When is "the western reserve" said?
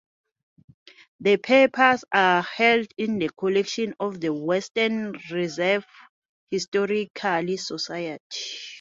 4.19-5.85